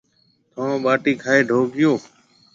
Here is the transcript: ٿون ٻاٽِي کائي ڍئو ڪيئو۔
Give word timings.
ٿون 0.53 0.71
ٻاٽِي 0.83 1.13
کائي 1.23 1.41
ڍئو 1.49 1.61
ڪيئو۔ 1.73 1.93